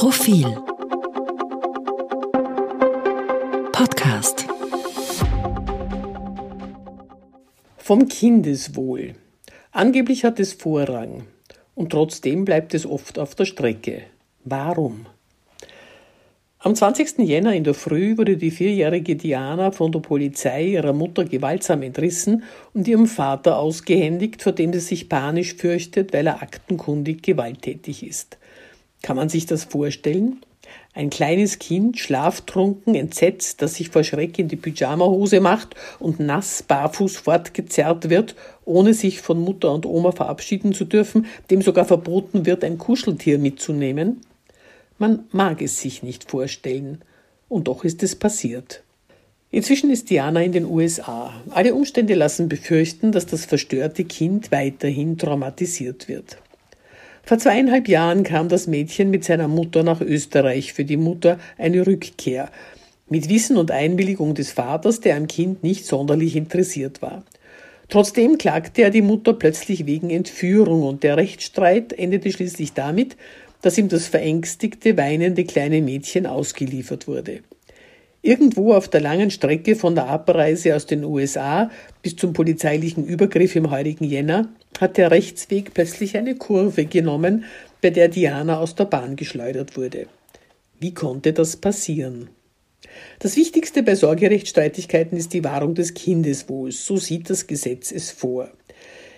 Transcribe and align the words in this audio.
Profil 0.00 0.46
Podcast 3.70 4.46
Vom 7.76 8.08
Kindeswohl. 8.08 9.12
Angeblich 9.72 10.24
hat 10.24 10.40
es 10.40 10.54
Vorrang 10.54 11.26
und 11.74 11.92
trotzdem 11.92 12.46
bleibt 12.46 12.72
es 12.72 12.86
oft 12.86 13.18
auf 13.18 13.34
der 13.34 13.44
Strecke. 13.44 14.04
Warum? 14.42 15.04
Am 16.60 16.74
20. 16.74 17.18
Jänner 17.18 17.52
in 17.52 17.64
der 17.64 17.74
Früh 17.74 18.16
wurde 18.16 18.38
die 18.38 18.50
vierjährige 18.50 19.16
Diana 19.16 19.70
von 19.70 19.92
der 19.92 20.00
Polizei 20.00 20.64
ihrer 20.64 20.94
Mutter 20.94 21.26
gewaltsam 21.26 21.82
entrissen 21.82 22.44
und 22.72 22.88
ihrem 22.88 23.06
Vater 23.06 23.58
ausgehändigt, 23.58 24.42
vor 24.42 24.52
dem 24.52 24.72
sie 24.72 24.80
sich 24.80 25.10
panisch 25.10 25.56
fürchtet, 25.56 26.14
weil 26.14 26.26
er 26.26 26.42
aktenkundig 26.42 27.22
gewalttätig 27.22 28.06
ist. 28.06 28.38
Kann 29.02 29.16
man 29.16 29.28
sich 29.28 29.46
das 29.46 29.64
vorstellen? 29.64 30.42
Ein 30.92 31.10
kleines 31.10 31.58
Kind, 31.58 31.98
schlaftrunken, 31.98 32.94
entsetzt, 32.94 33.62
das 33.62 33.74
sich 33.74 33.90
vor 33.90 34.04
Schreck 34.04 34.38
in 34.38 34.48
die 34.48 34.56
Pyjamahose 34.56 35.40
macht 35.40 35.74
und 35.98 36.20
nass 36.20 36.62
barfuß 36.62 37.16
fortgezerrt 37.18 38.10
wird, 38.10 38.34
ohne 38.64 38.92
sich 38.92 39.20
von 39.20 39.40
Mutter 39.40 39.72
und 39.72 39.86
Oma 39.86 40.12
verabschieden 40.12 40.72
zu 40.72 40.84
dürfen, 40.84 41.26
dem 41.50 41.62
sogar 41.62 41.84
verboten 41.84 42.44
wird, 42.44 42.64
ein 42.64 42.78
Kuscheltier 42.78 43.38
mitzunehmen? 43.38 44.20
Man 44.98 45.24
mag 45.32 45.62
es 45.62 45.80
sich 45.80 46.02
nicht 46.02 46.30
vorstellen. 46.30 47.02
Und 47.48 47.68
doch 47.68 47.84
ist 47.84 48.02
es 48.02 48.14
passiert. 48.14 48.82
Inzwischen 49.50 49.90
ist 49.90 50.10
Diana 50.10 50.42
in 50.42 50.52
den 50.52 50.64
USA. 50.64 51.32
Alle 51.50 51.74
Umstände 51.74 52.14
lassen 52.14 52.48
befürchten, 52.48 53.10
dass 53.10 53.26
das 53.26 53.44
verstörte 53.44 54.04
Kind 54.04 54.52
weiterhin 54.52 55.18
traumatisiert 55.18 56.06
wird. 56.06 56.38
Vor 57.30 57.38
zweieinhalb 57.38 57.86
Jahren 57.86 58.24
kam 58.24 58.48
das 58.48 58.66
Mädchen 58.66 59.08
mit 59.08 59.22
seiner 59.22 59.46
Mutter 59.46 59.84
nach 59.84 60.00
Österreich 60.00 60.72
für 60.72 60.84
die 60.84 60.96
Mutter 60.96 61.38
eine 61.58 61.86
Rückkehr, 61.86 62.50
mit 63.08 63.28
Wissen 63.28 63.56
und 63.56 63.70
Einwilligung 63.70 64.34
des 64.34 64.50
Vaters, 64.50 64.98
der 64.98 65.16
am 65.16 65.28
Kind 65.28 65.62
nicht 65.62 65.86
sonderlich 65.86 66.34
interessiert 66.34 67.02
war. 67.02 67.22
Trotzdem 67.88 68.36
klagte 68.36 68.82
er 68.82 68.90
die 68.90 69.00
Mutter 69.00 69.32
plötzlich 69.32 69.86
wegen 69.86 70.10
Entführung 70.10 70.82
und 70.82 71.04
der 71.04 71.16
Rechtsstreit 71.18 71.92
endete 71.92 72.32
schließlich 72.32 72.72
damit, 72.72 73.16
dass 73.62 73.78
ihm 73.78 73.88
das 73.88 74.08
verängstigte, 74.08 74.96
weinende 74.96 75.44
kleine 75.44 75.82
Mädchen 75.82 76.26
ausgeliefert 76.26 77.06
wurde. 77.06 77.42
Irgendwo 78.22 78.74
auf 78.74 78.88
der 78.88 79.00
langen 79.00 79.30
Strecke 79.30 79.76
von 79.76 79.94
der 79.94 80.08
Abreise 80.08 80.76
aus 80.76 80.84
den 80.84 81.04
USA 81.04 81.70
bis 82.02 82.16
zum 82.16 82.34
polizeilichen 82.34 83.06
Übergriff 83.06 83.56
im 83.56 83.70
heurigen 83.70 84.04
Jänner 84.04 84.48
hat 84.78 84.98
der 84.98 85.10
Rechtsweg 85.10 85.72
plötzlich 85.72 86.16
eine 86.16 86.34
Kurve 86.34 86.84
genommen, 86.84 87.44
bei 87.80 87.88
der 87.88 88.08
Diana 88.08 88.58
aus 88.58 88.74
der 88.74 88.84
Bahn 88.84 89.16
geschleudert 89.16 89.76
wurde. 89.76 90.06
Wie 90.78 90.92
konnte 90.92 91.32
das 91.32 91.56
passieren? 91.56 92.28
Das 93.20 93.36
Wichtigste 93.36 93.82
bei 93.82 93.94
Sorgerechtsstreitigkeiten 93.94 95.16
ist 95.16 95.32
die 95.32 95.44
Wahrung 95.44 95.74
des 95.74 95.94
Kindeswohls. 95.94 96.84
So 96.84 96.98
sieht 96.98 97.30
das 97.30 97.46
Gesetz 97.46 97.90
es 97.90 98.10
vor. 98.10 98.50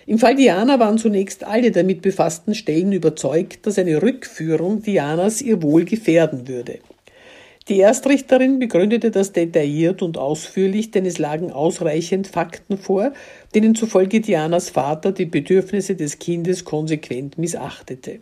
Im 0.05 0.17
Fall 0.17 0.35
Diana 0.35 0.79
waren 0.79 0.97
zunächst 0.97 1.45
alle 1.45 1.71
damit 1.71 2.01
befassten 2.01 2.55
Stellen 2.55 2.91
überzeugt, 2.91 3.65
dass 3.65 3.79
eine 3.79 4.01
Rückführung 4.01 4.81
Dianas 4.81 5.41
ihr 5.41 5.61
Wohl 5.61 5.85
gefährden 5.85 6.47
würde. 6.47 6.79
Die 7.69 7.79
Erstrichterin 7.79 8.59
begründete 8.59 9.09
das 9.09 9.31
detailliert 9.31 10.01
und 10.01 10.17
ausführlich, 10.17 10.91
denn 10.91 11.05
es 11.05 11.17
lagen 11.17 11.49
ausreichend 11.49 12.27
Fakten 12.27 12.77
vor, 12.77 13.13
denen 13.55 13.73
zufolge 13.73 14.19
Dianas 14.19 14.69
Vater 14.69 15.13
die 15.13 15.25
Bedürfnisse 15.25 15.95
des 15.95 16.19
Kindes 16.19 16.65
konsequent 16.65 17.37
missachtete. 17.37 18.19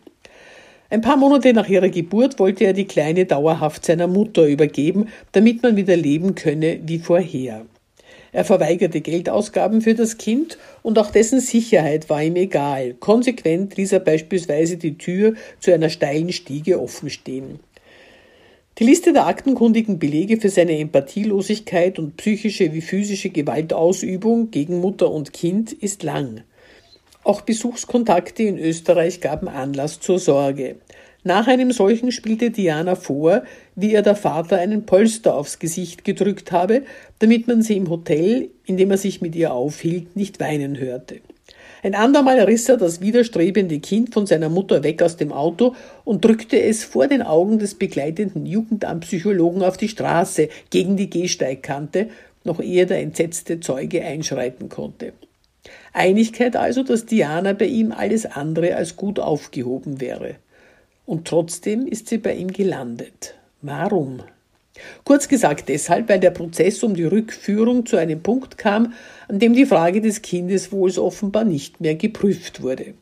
Ein 0.90 1.00
paar 1.00 1.16
Monate 1.16 1.54
nach 1.54 1.68
ihrer 1.68 1.88
Geburt 1.88 2.38
wollte 2.38 2.64
er 2.64 2.72
die 2.72 2.84
Kleine 2.84 3.24
dauerhaft 3.24 3.84
seiner 3.84 4.06
Mutter 4.06 4.46
übergeben, 4.46 5.08
damit 5.32 5.62
man 5.64 5.74
wieder 5.74 5.96
leben 5.96 6.36
könne 6.36 6.78
wie 6.84 7.00
vorher. 7.00 7.66
Er 8.30 8.44
verweigerte 8.44 9.00
Geldausgaben 9.00 9.80
für 9.80 9.94
das 9.94 10.18
Kind 10.18 10.56
und 10.82 10.98
auch 10.98 11.10
dessen 11.10 11.40
Sicherheit 11.40 12.08
war 12.08 12.22
ihm 12.22 12.36
egal. 12.36 12.94
Konsequent 12.94 13.76
ließ 13.76 13.92
er 13.92 14.00
beispielsweise 14.00 14.76
die 14.76 14.96
Tür 14.98 15.34
zu 15.58 15.74
einer 15.74 15.90
steilen 15.90 16.32
Stiege 16.32 16.80
offen 16.80 17.10
stehen. 17.10 17.58
Die 18.78 18.84
Liste 18.84 19.12
der 19.12 19.26
aktenkundigen 19.26 19.98
Belege 19.98 20.40
für 20.40 20.48
seine 20.48 20.78
Empathielosigkeit 20.78 21.98
und 21.98 22.16
psychische 22.16 22.72
wie 22.72 22.80
physische 22.80 23.28
Gewaltausübung 23.28 24.50
gegen 24.50 24.80
Mutter 24.80 25.10
und 25.10 25.34
Kind 25.34 25.74
ist 25.74 26.02
lang. 26.02 26.40
Auch 27.22 27.42
Besuchskontakte 27.42 28.44
in 28.44 28.58
Österreich 28.58 29.20
gaben 29.20 29.48
Anlass 29.48 30.00
zur 30.00 30.18
Sorge. 30.18 30.76
Nach 31.22 31.48
einem 31.48 31.70
solchen 31.70 32.12
spielte 32.12 32.50
Diana 32.50 32.94
vor, 32.94 33.42
wie 33.76 33.92
ihr 33.92 34.00
der 34.00 34.16
Vater 34.16 34.56
einen 34.56 34.86
Polster 34.86 35.34
aufs 35.34 35.58
Gesicht 35.58 36.02
gedrückt 36.06 36.50
habe, 36.50 36.82
damit 37.18 37.46
man 37.48 37.60
sie 37.60 37.76
im 37.76 37.90
Hotel, 37.90 38.48
in 38.64 38.78
dem 38.78 38.90
er 38.90 38.98
sich 38.98 39.20
mit 39.20 39.36
ihr 39.36 39.52
aufhielt, 39.52 40.16
nicht 40.16 40.40
weinen 40.40 40.78
hörte. 40.78 41.20
Ein 41.84 41.96
andermal 41.96 42.38
riss 42.40 42.68
er 42.68 42.76
das 42.76 43.00
widerstrebende 43.00 43.80
Kind 43.80 44.14
von 44.14 44.24
seiner 44.24 44.48
Mutter 44.48 44.84
weg 44.84 45.02
aus 45.02 45.16
dem 45.16 45.32
Auto 45.32 45.74
und 46.04 46.24
drückte 46.24 46.60
es 46.62 46.84
vor 46.84 47.08
den 47.08 47.22
Augen 47.22 47.58
des 47.58 47.74
begleitenden 47.74 48.46
Jugendamtpsychologen 48.46 49.64
auf 49.64 49.76
die 49.76 49.88
Straße 49.88 50.48
gegen 50.70 50.96
die 50.96 51.10
Gehsteigkante, 51.10 52.08
noch 52.44 52.60
ehe 52.60 52.86
der 52.86 53.00
entsetzte 53.00 53.58
Zeuge 53.58 54.04
einschreiten 54.04 54.68
konnte. 54.68 55.12
Einigkeit 55.92 56.54
also, 56.54 56.84
dass 56.84 57.04
Diana 57.04 57.52
bei 57.52 57.66
ihm 57.66 57.90
alles 57.90 58.26
andere 58.26 58.76
als 58.76 58.96
gut 58.96 59.18
aufgehoben 59.18 60.00
wäre. 60.00 60.36
Und 61.04 61.26
trotzdem 61.26 61.86
ist 61.86 62.08
sie 62.08 62.18
bei 62.18 62.34
ihm 62.34 62.52
gelandet. 62.52 63.34
Warum? 63.60 64.22
Kurz 65.04 65.28
gesagt 65.28 65.68
deshalb, 65.68 66.08
weil 66.08 66.20
der 66.20 66.30
Prozess 66.30 66.82
um 66.82 66.94
die 66.94 67.04
Rückführung 67.04 67.84
zu 67.86 67.96
einem 67.96 68.22
Punkt 68.22 68.56
kam, 68.56 68.94
an 69.28 69.38
dem 69.38 69.52
die 69.52 69.66
Frage 69.66 70.00
des 70.00 70.22
Kindeswohls 70.22 70.98
offenbar 70.98 71.44
nicht 71.44 71.80
mehr 71.80 71.94
geprüft 71.94 72.62
wurde. 72.62 72.94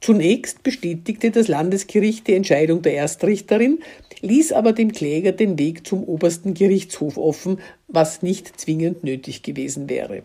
Zunächst 0.00 0.62
bestätigte 0.62 1.30
das 1.30 1.48
Landesgericht 1.48 2.26
die 2.28 2.34
Entscheidung 2.34 2.82
der 2.82 2.94
Erstrichterin, 2.94 3.80
ließ 4.20 4.52
aber 4.52 4.72
dem 4.72 4.92
Kläger 4.92 5.32
den 5.32 5.58
Weg 5.58 5.86
zum 5.86 6.04
obersten 6.04 6.54
Gerichtshof 6.54 7.16
offen, 7.16 7.60
was 7.88 8.22
nicht 8.22 8.60
zwingend 8.60 9.04
nötig 9.04 9.42
gewesen 9.42 9.88
wäre. 9.88 10.22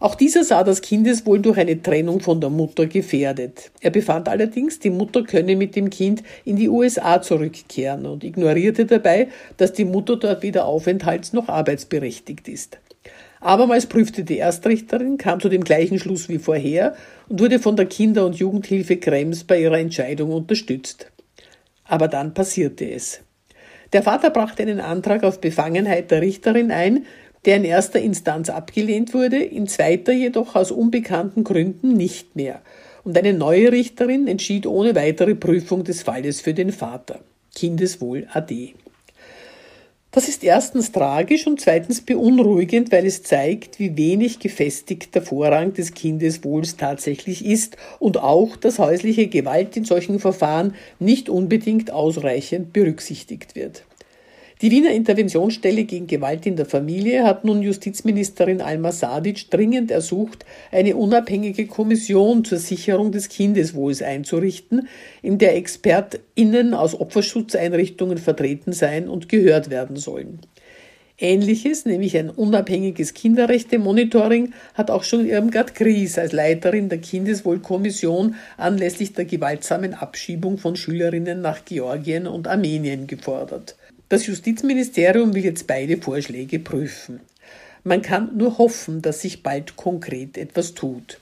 Auch 0.00 0.14
dieser 0.14 0.44
sah 0.44 0.62
das 0.62 0.80
Kindeswohl 0.80 1.40
durch 1.40 1.58
eine 1.58 1.82
Trennung 1.82 2.20
von 2.20 2.40
der 2.40 2.50
Mutter 2.50 2.86
gefährdet. 2.86 3.72
Er 3.80 3.90
befand 3.90 4.28
allerdings, 4.28 4.78
die 4.78 4.90
Mutter 4.90 5.24
könne 5.24 5.56
mit 5.56 5.74
dem 5.74 5.90
Kind 5.90 6.22
in 6.44 6.54
die 6.54 6.68
USA 6.68 7.20
zurückkehren 7.20 8.06
und 8.06 8.22
ignorierte 8.22 8.86
dabei, 8.86 9.28
dass 9.56 9.72
die 9.72 9.84
Mutter 9.84 10.16
dort 10.16 10.44
weder 10.44 10.66
aufenthalts- 10.66 11.34
noch 11.34 11.48
arbeitsberechtigt 11.48 12.46
ist. 12.46 12.78
Abermals 13.40 13.86
prüfte 13.86 14.22
die 14.22 14.38
Erstrichterin, 14.38 15.18
kam 15.18 15.40
zu 15.40 15.48
dem 15.48 15.64
gleichen 15.64 15.98
Schluss 15.98 16.28
wie 16.28 16.38
vorher 16.38 16.94
und 17.28 17.40
wurde 17.40 17.58
von 17.58 17.74
der 17.74 17.86
Kinder- 17.86 18.26
und 18.26 18.36
Jugendhilfe 18.36 18.98
Krems 18.98 19.44
bei 19.44 19.60
ihrer 19.60 19.78
Entscheidung 19.78 20.30
unterstützt. 20.30 21.10
Aber 21.84 22.06
dann 22.06 22.34
passierte 22.34 22.88
es. 22.88 23.20
Der 23.92 24.02
Vater 24.02 24.30
brachte 24.30 24.62
einen 24.62 24.80
Antrag 24.80 25.24
auf 25.24 25.40
Befangenheit 25.40 26.10
der 26.10 26.20
Richterin 26.20 26.70
ein, 26.70 27.06
der 27.44 27.56
in 27.56 27.64
erster 27.64 28.00
Instanz 28.00 28.50
abgelehnt 28.50 29.14
wurde, 29.14 29.42
in 29.42 29.66
zweiter 29.66 30.12
jedoch 30.12 30.54
aus 30.54 30.70
unbekannten 30.70 31.44
Gründen 31.44 31.94
nicht 31.94 32.36
mehr. 32.36 32.60
Und 33.04 33.16
eine 33.16 33.32
neue 33.32 33.72
Richterin 33.72 34.26
entschied 34.26 34.66
ohne 34.66 34.94
weitere 34.94 35.34
Prüfung 35.34 35.84
des 35.84 36.02
Falles 36.02 36.40
für 36.40 36.54
den 36.54 36.72
Vater. 36.72 37.20
Kindeswohl 37.54 38.26
AD. 38.32 38.74
Das 40.10 40.26
ist 40.26 40.42
erstens 40.42 40.90
tragisch 40.90 41.46
und 41.46 41.60
zweitens 41.60 42.00
beunruhigend, 42.00 42.90
weil 42.90 43.04
es 43.04 43.22
zeigt, 43.22 43.78
wie 43.78 43.96
wenig 43.96 44.38
gefestigt 44.38 45.14
der 45.14 45.22
Vorrang 45.22 45.74
des 45.74 45.92
Kindeswohls 45.92 46.76
tatsächlich 46.76 47.44
ist 47.44 47.76
und 47.98 48.16
auch, 48.16 48.56
dass 48.56 48.78
häusliche 48.78 49.28
Gewalt 49.28 49.76
in 49.76 49.84
solchen 49.84 50.18
Verfahren 50.18 50.74
nicht 50.98 51.28
unbedingt 51.28 51.90
ausreichend 51.90 52.72
berücksichtigt 52.72 53.54
wird. 53.54 53.84
Die 54.60 54.72
Wiener 54.72 54.90
Interventionsstelle 54.90 55.84
gegen 55.84 56.08
Gewalt 56.08 56.44
in 56.44 56.56
der 56.56 56.66
Familie 56.66 57.22
hat 57.22 57.44
nun 57.44 57.62
Justizministerin 57.62 58.60
Alma 58.60 58.90
Sadic 58.90 59.50
dringend 59.50 59.92
ersucht, 59.92 60.44
eine 60.72 60.96
unabhängige 60.96 61.68
Kommission 61.68 62.44
zur 62.44 62.58
Sicherung 62.58 63.12
des 63.12 63.28
Kindeswohls 63.28 64.02
einzurichten, 64.02 64.88
in 65.22 65.38
der 65.38 65.54
ExpertInnen 65.56 66.74
aus 66.74 66.98
Opferschutzeinrichtungen 66.98 68.18
vertreten 68.18 68.72
sein 68.72 69.08
und 69.08 69.28
gehört 69.28 69.70
werden 69.70 69.94
sollen. 69.94 70.40
Ähnliches, 71.20 71.84
nämlich 71.84 72.16
ein 72.16 72.30
unabhängiges 72.30 73.14
Kinderrechte-Monitoring, 73.14 74.54
hat 74.74 74.90
auch 74.90 75.04
schon 75.04 75.26
Irmgard 75.26 75.76
Gries 75.76 76.18
als 76.18 76.32
Leiterin 76.32 76.88
der 76.88 76.98
Kindeswohlkommission 76.98 78.34
anlässlich 78.56 79.12
der 79.12 79.24
gewaltsamen 79.24 79.94
Abschiebung 79.94 80.58
von 80.58 80.74
Schülerinnen 80.74 81.40
nach 81.40 81.64
Georgien 81.64 82.26
und 82.26 82.48
Armenien 82.48 83.06
gefordert. 83.06 83.76
Das 84.10 84.26
Justizministerium 84.26 85.34
will 85.34 85.44
jetzt 85.44 85.66
beide 85.66 85.98
Vorschläge 85.98 86.58
prüfen. 86.60 87.20
Man 87.84 88.00
kann 88.00 88.38
nur 88.38 88.56
hoffen, 88.56 89.02
dass 89.02 89.20
sich 89.20 89.42
bald 89.42 89.76
konkret 89.76 90.38
etwas 90.38 90.72
tut. 90.72 91.20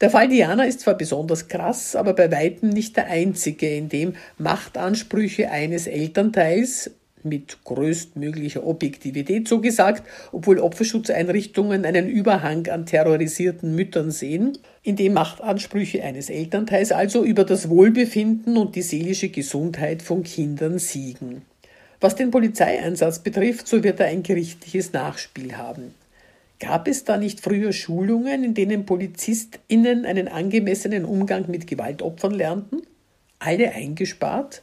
Der 0.00 0.08
Fall 0.08 0.28
Diana 0.28 0.64
ist 0.64 0.80
zwar 0.80 0.94
besonders 0.94 1.48
krass, 1.48 1.94
aber 1.94 2.14
bei 2.14 2.32
weitem 2.32 2.70
nicht 2.70 2.96
der 2.96 3.08
einzige, 3.08 3.68
in 3.68 3.90
dem 3.90 4.14
Machtansprüche 4.38 5.50
eines 5.50 5.86
Elternteils 5.86 6.90
mit 7.22 7.62
größtmöglicher 7.64 8.66
Objektivität 8.66 9.46
so 9.46 9.60
gesagt, 9.60 10.02
obwohl 10.32 10.58
Opferschutzeinrichtungen 10.58 11.84
einen 11.84 12.08
Überhang 12.08 12.66
an 12.68 12.86
terrorisierten 12.86 13.74
Müttern 13.74 14.10
sehen, 14.10 14.58
in 14.82 14.96
dem 14.96 15.12
Machtansprüche 15.12 16.02
eines 16.02 16.30
Elternteils 16.30 16.92
also 16.92 17.24
über 17.24 17.44
das 17.44 17.68
Wohlbefinden 17.68 18.56
und 18.56 18.74
die 18.74 18.82
seelische 18.82 19.28
Gesundheit 19.28 20.02
von 20.02 20.22
Kindern 20.22 20.78
siegen. 20.78 21.42
Was 22.02 22.16
den 22.16 22.32
Polizeieinsatz 22.32 23.20
betrifft, 23.20 23.68
so 23.68 23.84
wird 23.84 24.00
er 24.00 24.06
ein 24.06 24.24
gerichtliches 24.24 24.92
Nachspiel 24.92 25.56
haben. 25.56 25.94
Gab 26.58 26.88
es 26.88 27.04
da 27.04 27.16
nicht 27.16 27.40
früher 27.40 27.72
Schulungen, 27.72 28.42
in 28.42 28.54
denen 28.54 28.86
PolizistInnen 28.86 30.04
einen 30.04 30.26
angemessenen 30.26 31.04
Umgang 31.04 31.44
mit 31.48 31.68
Gewaltopfern 31.68 32.34
lernten? 32.34 32.82
Alle 33.38 33.70
eingespart? 33.70 34.62